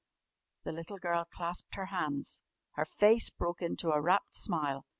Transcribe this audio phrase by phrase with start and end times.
[0.63, 2.41] The little girl clasped her hands.
[2.71, 4.87] Her face broke into a rapt smile.